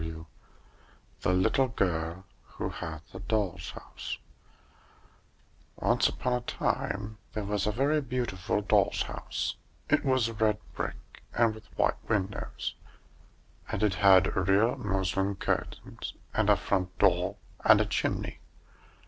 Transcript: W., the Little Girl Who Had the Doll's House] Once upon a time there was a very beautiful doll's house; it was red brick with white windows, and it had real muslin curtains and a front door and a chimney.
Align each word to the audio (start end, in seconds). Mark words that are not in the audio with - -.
W., 0.01 0.25
the 1.21 1.31
Little 1.31 1.67
Girl 1.67 2.25
Who 2.57 2.69
Had 2.69 3.01
the 3.13 3.19
Doll's 3.19 3.69
House] 3.69 4.17
Once 5.75 6.09
upon 6.09 6.33
a 6.33 6.41
time 6.41 7.19
there 7.33 7.43
was 7.43 7.67
a 7.67 7.71
very 7.71 8.01
beautiful 8.01 8.61
doll's 8.61 9.03
house; 9.03 9.57
it 9.91 10.03
was 10.03 10.31
red 10.31 10.57
brick 10.73 11.21
with 11.37 11.67
white 11.77 12.03
windows, 12.09 12.73
and 13.71 13.83
it 13.83 13.93
had 13.93 14.35
real 14.35 14.75
muslin 14.75 15.35
curtains 15.35 16.15
and 16.33 16.49
a 16.49 16.57
front 16.57 16.97
door 16.97 17.35
and 17.63 17.79
a 17.79 17.85
chimney. 17.85 18.39